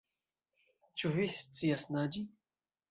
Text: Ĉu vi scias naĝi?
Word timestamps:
Ĉu 1.03 1.13
vi 1.19 1.29
scias 1.37 1.89
naĝi? 1.99 2.27